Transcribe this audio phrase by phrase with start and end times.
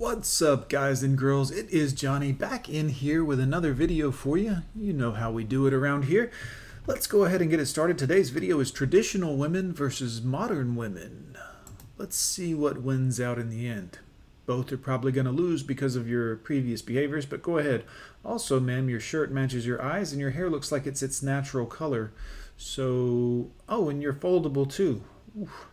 [0.00, 4.38] What's up guys and girls, it is Johnny back in here with another video for
[4.38, 4.62] you.
[4.74, 6.30] You know how we do it around here.
[6.86, 7.98] Let's go ahead and get it started.
[7.98, 11.36] Today's video is traditional women versus modern women.
[11.98, 13.98] Let's see what wins out in the end.
[14.46, 17.84] Both are probably going to lose because of your previous behaviors, but go ahead.
[18.24, 21.66] Also, ma'am, your shirt matches your eyes and your hair looks like it's its natural
[21.66, 22.10] color.
[22.56, 25.04] So, oh, and you're foldable too.
[25.38, 25.66] Oof.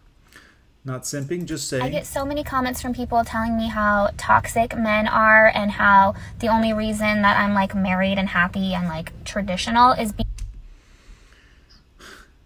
[0.87, 1.83] Not simping, just saying.
[1.83, 6.15] I get so many comments from people telling me how toxic men are and how
[6.39, 10.45] the only reason that I'm like married and happy and like traditional is because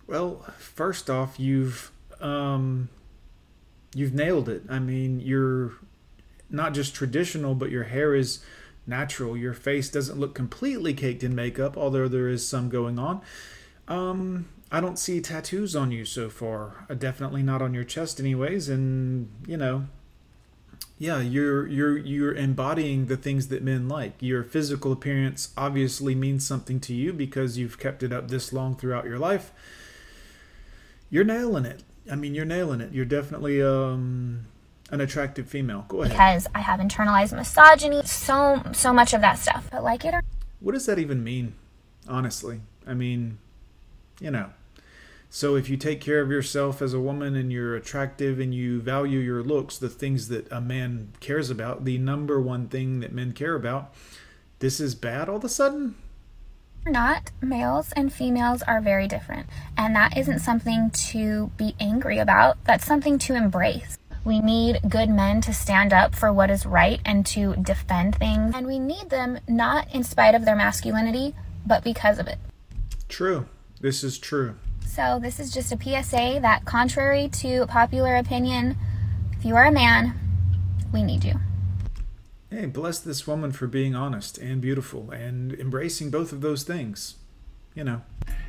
[0.08, 2.90] Well, first off, you've um
[3.94, 4.64] you've nailed it.
[4.67, 5.73] I mean, you're
[6.50, 8.39] not just traditional, but your hair is
[8.88, 9.38] natural.
[9.38, 13.22] Your face doesn't look completely caked in makeup, although there is some going on.
[13.88, 16.85] Um I don't see tattoos on you so far.
[16.89, 18.70] Uh, definitely not on your chest, anyways.
[18.70, 19.88] And you know,
[20.97, 24.13] yeah, you're you're you're embodying the things that men like.
[24.21, 28.75] Your physical appearance obviously means something to you because you've kept it up this long
[28.75, 29.52] throughout your life.
[31.09, 31.83] You're nailing it.
[32.09, 32.94] I mean, you're nailing it.
[32.94, 34.45] You're definitely um,
[34.89, 35.85] an attractive female.
[35.89, 36.13] Go ahead.
[36.13, 39.67] because I have internalized misogyny, so so much of that stuff.
[39.69, 40.22] But like it or
[40.61, 41.56] What does that even mean?
[42.08, 43.38] Honestly, I mean,
[44.22, 44.52] you know.
[45.34, 48.82] So if you take care of yourself as a woman and you're attractive and you
[48.82, 53.14] value your looks, the things that a man cares about, the number one thing that
[53.14, 53.96] men care about,
[54.59, 55.96] this is bad all of a sudden?
[56.86, 59.48] not, males and females are very different.
[59.78, 62.58] And that isn't something to be angry about.
[62.66, 63.98] That's something to embrace.
[64.24, 68.54] We need good men to stand up for what is right and to defend things.
[68.56, 72.38] And we need them not in spite of their masculinity, but because of it.
[73.08, 73.48] True.
[73.80, 74.56] This is true.
[74.94, 78.75] So, this is just a PSA that, contrary to popular opinion,
[79.31, 80.20] if you are a man,
[80.92, 81.36] we need you.
[82.50, 87.16] Hey, bless this woman for being honest and beautiful and embracing both of those things.
[87.73, 88.02] You know.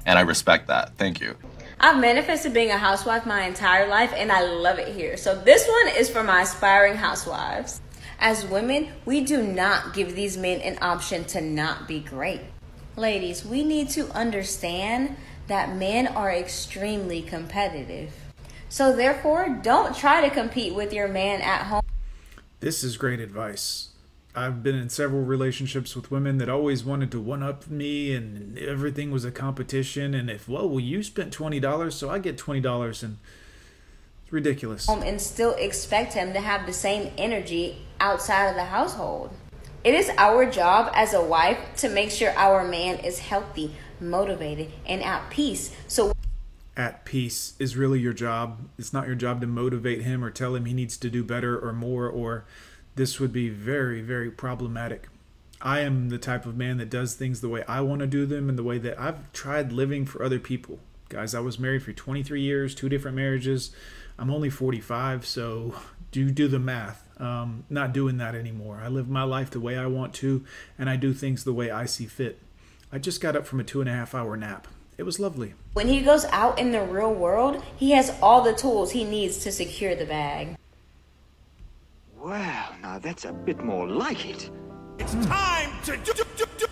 [0.05, 0.97] and I respect that.
[0.97, 1.36] Thank you.
[1.79, 5.17] I've manifested being a housewife my entire life and I love it here.
[5.17, 7.80] So this one is for my aspiring housewives.
[8.19, 12.41] As women, we do not give these men an option to not be great.
[12.97, 15.17] Ladies, we need to understand
[15.47, 18.13] that men are extremely competitive.
[18.69, 21.83] So therefore, don't try to compete with your man at home.
[22.61, 23.89] This is great advice.
[24.35, 28.58] I've been in several relationships with women that always wanted to one up me and
[28.58, 33.03] everything was a competition and if well, well you spent $20 so I get $20
[33.03, 33.19] and
[34.23, 34.89] it's ridiculous.
[34.89, 39.35] Um, and still expect him to have the same energy outside of the household.
[39.85, 44.73] It is our job as a wife to make sure our man is healthy, motivated,
[44.86, 45.74] and at peace.
[45.89, 46.13] So
[46.77, 48.68] At peace is really your job.
[48.79, 51.58] It's not your job to motivate him or tell him he needs to do better
[51.58, 52.45] or more or
[52.95, 55.08] this would be very very problematic.
[55.62, 58.27] I am the type of man that does things the way I want to do
[58.27, 60.80] them and the way that I've tried living for other people.
[61.08, 63.70] Guys, I was married for 23 years, two different marriages.
[64.18, 65.77] I'm only 45, so
[66.11, 67.08] do do the math.
[67.20, 68.80] Um, not doing that anymore.
[68.83, 70.45] I live my life the way I want to,
[70.77, 72.41] and I do things the way I see fit.
[72.95, 74.69] I just got up from a two and a half hour nap.
[74.98, 75.55] It was lovely.
[75.73, 79.39] When he goes out in the real world, he has all the tools he needs
[79.39, 80.57] to secure the bag.
[82.19, 84.51] Well, now that's a bit more like it.
[84.98, 86.67] It's time to do, do, do,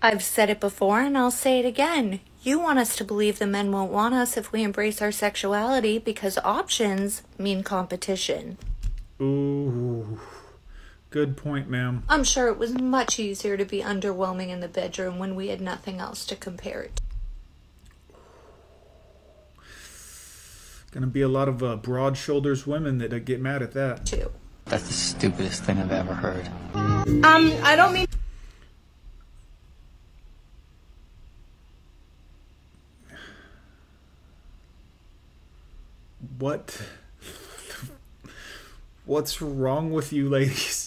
[0.00, 2.20] I've said it before and I'll say it again.
[2.42, 5.98] You want us to believe the men won't want us if we embrace our sexuality
[5.98, 8.56] because options mean competition.
[9.20, 10.18] Ooh
[11.12, 12.02] good point, ma'am.
[12.08, 15.60] I'm sure it was much easier to be underwhelming in the bedroom when we had
[15.60, 17.00] nothing else to compare it
[20.92, 24.04] Gonna be a lot of uh, broad shoulders women that uh, get mad at that.
[24.06, 24.30] to.
[24.66, 26.46] That's the stupidest thing I've ever heard.
[26.74, 28.06] Um, I don't mean
[36.38, 36.82] What?
[39.06, 40.81] What's wrong with you, ladies?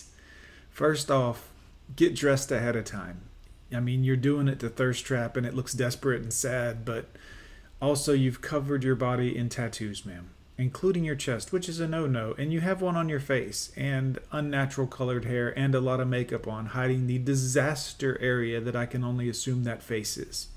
[0.75, 1.53] First off,
[1.95, 3.21] get dressed ahead of time.
[3.73, 7.05] I mean, you're doing it to thirst trap and it looks desperate and sad, but
[7.81, 12.07] also you've covered your body in tattoos, ma'am, including your chest, which is a no
[12.07, 16.01] no, and you have one on your face, and unnatural colored hair, and a lot
[16.01, 20.47] of makeup on, hiding the disaster area that I can only assume that face is.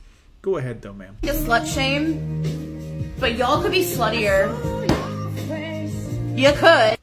[0.42, 1.18] Go ahead, though, ma'am.
[1.22, 4.48] a slut shame, but y'all could be sluttier.
[4.50, 6.98] Oh, you could.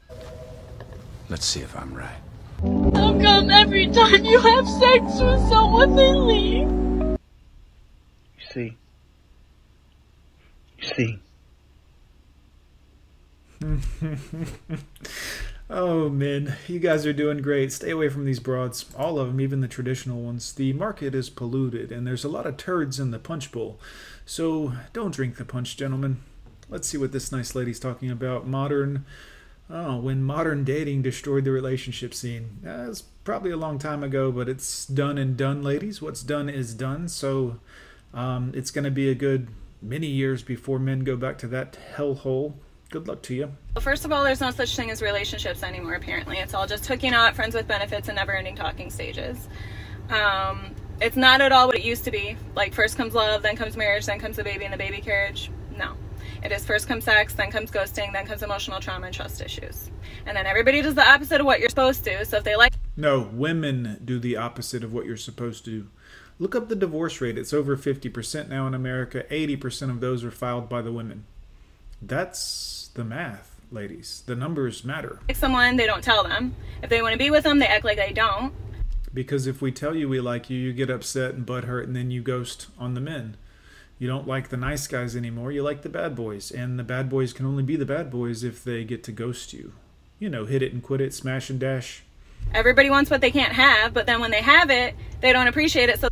[1.30, 2.25] Let's see if I'm right.
[2.94, 6.70] How come every time you have sex with someone they leave?
[8.38, 8.76] You see?
[10.78, 11.20] You see?
[15.68, 17.72] Oh, men, you guys are doing great.
[17.72, 18.84] Stay away from these broads.
[18.96, 20.52] All of them, even the traditional ones.
[20.52, 23.80] The market is polluted, and there's a lot of turds in the punch bowl.
[24.24, 26.18] So don't drink the punch, gentlemen.
[26.68, 28.46] Let's see what this nice lady's talking about.
[28.46, 29.04] Modern.
[29.68, 32.58] Oh, when modern dating destroyed the relationship scene.
[32.64, 36.00] It's probably a long time ago, but it's done and done, ladies.
[36.00, 37.08] What's done is done.
[37.08, 37.58] So
[38.14, 39.48] um, it's going to be a good
[39.82, 42.54] many years before men go back to that hellhole
[42.90, 43.52] good luck to you.
[43.74, 46.38] Well, first of all, there's no such thing as relationships anymore, apparently.
[46.38, 49.48] It's all just hooking up, friends with benefits, and never ending talking stages.
[50.08, 52.36] Um, it's not at all what it used to be.
[52.54, 55.50] Like, first comes love, then comes marriage, then comes the baby and the baby carriage.
[55.76, 55.94] No.
[56.42, 59.90] It is first comes sex, then comes ghosting, then comes emotional trauma and trust issues.
[60.26, 62.24] And then everybody does the opposite of what you're supposed to.
[62.24, 62.74] So if they like.
[62.96, 65.88] No, women do the opposite of what you're supposed to.
[66.38, 67.38] Look up the divorce rate.
[67.38, 69.24] It's over 50% now in America.
[69.30, 71.24] 80% of those are filed by the women.
[72.02, 74.22] That's the math, ladies.
[74.26, 75.20] The numbers matter.
[75.28, 76.54] Like someone, they don't tell them.
[76.82, 78.52] If they want to be with them, they act like they don't.
[79.14, 82.10] Because if we tell you we like you, you get upset and butthurt, and then
[82.10, 83.38] you ghost on the men.
[83.98, 85.52] You don't like the nice guys anymore.
[85.52, 88.44] You like the bad boys, and the bad boys can only be the bad boys
[88.44, 89.72] if they get to ghost you.
[90.18, 92.02] You know, hit it and quit it, smash and dash.
[92.52, 95.88] Everybody wants what they can't have, but then when they have it, they don't appreciate
[95.88, 95.98] it.
[95.98, 96.08] So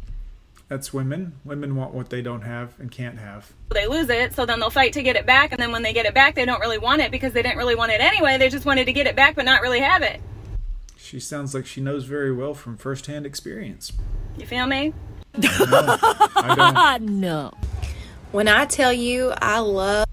[0.69, 1.35] that's women.
[1.45, 3.53] Women want what they don't have and can't have.
[3.71, 5.93] They lose it, so then they'll fight to get it back, and then when they
[5.93, 8.39] get it back, they don't really want it because they didn't really want it anyway.
[8.39, 10.23] They just wanted to get it back but not really have it.
[10.97, 13.93] She sounds like she knows very well from firsthand experience.
[14.39, 14.95] You feel me?
[15.37, 17.03] No, I don't.
[17.21, 17.53] no.
[18.35, 20.09] When I tell you I love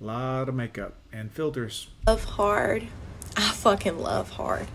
[0.00, 1.88] a lot of makeup and filters.
[2.06, 2.86] Love hard.
[3.36, 4.66] I fucking love hard.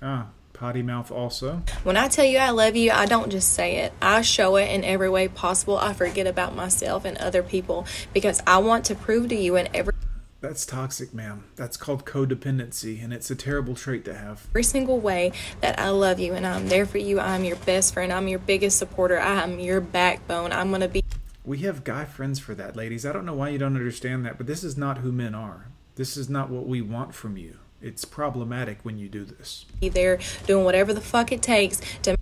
[0.00, 1.60] Ah, potty mouth also.
[1.84, 3.92] When I tell you I love you, I don't just say it.
[4.00, 5.76] I show it in every way possible.
[5.76, 9.68] I forget about myself and other people because I want to prove to you in
[9.74, 9.92] every
[10.40, 11.44] that's toxic, ma'am.
[11.56, 14.46] That's called codependency, and it's a terrible trait to have.
[14.52, 17.20] Every single way that I love you and I'm there for you.
[17.20, 18.10] I'm your best friend.
[18.10, 19.20] I'm your biggest supporter.
[19.20, 20.52] I'm your backbone.
[20.52, 20.99] I'm going to be.
[21.44, 23.06] We have guy friends for that, ladies.
[23.06, 25.66] I don't know why you don't understand that, but this is not who men are.
[25.96, 29.64] This is not what we want from you it's problematic when you do this.
[29.80, 32.16] They're doing whatever the fuck it takes to.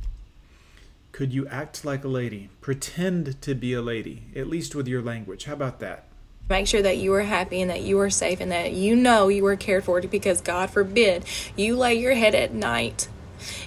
[1.12, 2.50] Could you act like a lady?
[2.60, 5.44] Pretend to be a lady, at least with your language.
[5.44, 6.04] How about that?
[6.48, 9.28] Make sure that you are happy and that you are safe and that you know
[9.28, 11.24] you are cared for because God forbid
[11.56, 13.08] you lay your head at night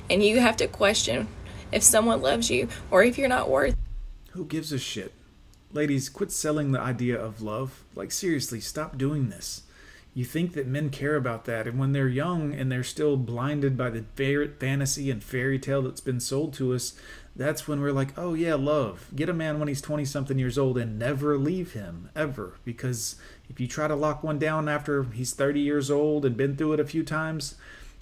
[0.10, 1.28] and you have to question
[1.72, 3.76] if someone loves you or if you're not worth.
[4.32, 5.14] Who gives a shit?
[5.74, 7.84] Ladies, quit selling the idea of love.
[7.96, 9.64] Like, seriously, stop doing this.
[10.14, 13.78] You think that men care about that and when they're young and they're still blinded
[13.78, 16.94] by the favorite fantasy and fairy tale that's been sold to us
[17.34, 19.10] that's when we're like oh yeah love.
[19.16, 22.56] Get a man when he's 20 something years old and never leave him ever.
[22.66, 23.16] Because
[23.50, 26.74] if you try to lock one down after he's 30 years old and been through
[26.74, 27.56] it a few times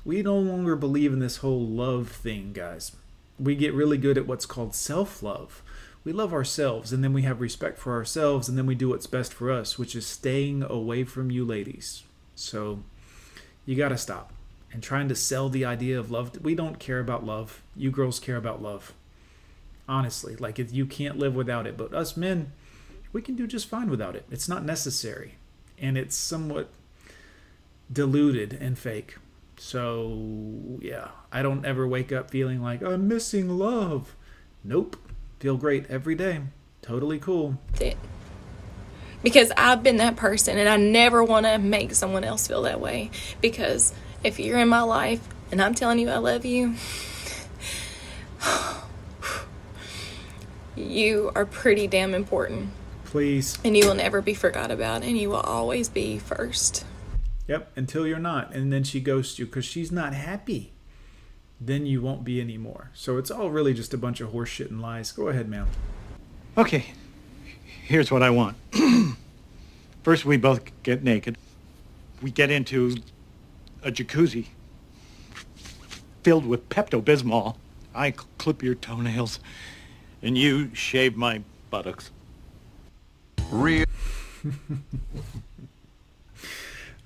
[0.03, 2.95] we no longer believe in this whole love thing guys.
[3.37, 5.61] We get really good at what's called self-love
[6.03, 9.07] we love ourselves and then we have respect for ourselves and then we do what's
[9.07, 12.03] best for us, which is staying away from you ladies.
[12.35, 12.83] So
[13.65, 14.33] you got to stop.
[14.71, 16.39] And trying to sell the idea of love.
[16.43, 17.63] We don't care about love.
[17.75, 18.93] You girls care about love.
[19.87, 22.51] Honestly, like if you can't live without it, but us men,
[23.11, 24.25] we can do just fine without it.
[24.29, 25.35] It's not necessary.
[25.79, 26.69] And it's somewhat
[27.91, 29.15] diluted and fake.
[29.57, 34.15] So, yeah, I don't ever wake up feeling like I'm missing love.
[34.63, 34.95] Nope.
[35.39, 36.41] Feel great every day.
[36.81, 37.57] Totally cool.
[39.23, 42.81] Because I've been that person and I never want to make someone else feel that
[42.81, 43.11] way.
[43.41, 43.93] Because
[44.23, 46.75] if you're in my life and I'm telling you I love you,
[50.75, 52.71] you are pretty damn important.
[53.05, 53.57] Please.
[53.63, 56.85] And you will never be forgot about and you will always be first.
[57.47, 58.53] Yep, until you're not.
[58.53, 60.73] And then she ghosts you because she's not happy
[61.59, 62.91] then you won't be anymore.
[62.93, 65.11] So it's all really just a bunch of horseshit and lies.
[65.11, 65.67] Go ahead, ma'am.
[66.57, 66.85] Okay,
[67.83, 68.57] here's what I want.
[70.03, 71.37] First, we both get naked.
[72.21, 72.97] We get into
[73.83, 74.47] a jacuzzi
[76.23, 77.55] filled with Pepto Bismol.
[77.93, 79.39] I clip your toenails,
[80.21, 82.11] and you shave my buttocks.
[83.51, 83.85] Real.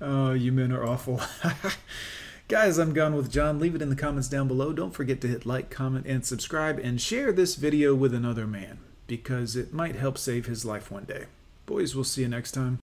[0.00, 1.20] oh, you men are awful.
[2.46, 3.58] Guys, I'm Gone with John.
[3.58, 4.74] Leave it in the comments down below.
[4.74, 8.80] Don't forget to hit like, comment, and subscribe, and share this video with another man,
[9.06, 11.24] because it might help save his life one day.
[11.64, 12.80] Boys, we'll see you next time.